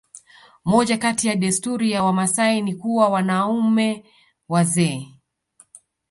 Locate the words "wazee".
4.49-5.07